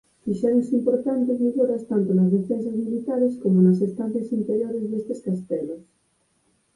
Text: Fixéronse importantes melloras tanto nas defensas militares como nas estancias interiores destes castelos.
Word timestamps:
Fixéronse 0.25 0.71
importantes 0.79 1.41
melloras 1.45 1.83
tanto 1.91 2.09
nas 2.15 2.31
defensas 2.37 2.75
militares 2.83 3.33
como 3.41 3.57
nas 3.65 3.79
estancias 3.87 4.27
interiores 4.39 4.83
destes 4.91 5.19
castelos. 5.27 5.83